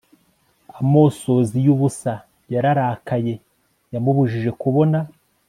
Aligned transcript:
Amosozi 0.79 1.57
yubusa 1.65 2.13
yararakaye 2.53 3.33
yamubujije 3.93 4.51
kubona 4.61 4.99